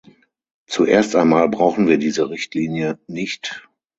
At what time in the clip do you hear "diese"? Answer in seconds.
1.99-2.31